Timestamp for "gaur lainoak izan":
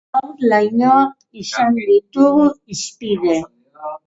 0.17-1.77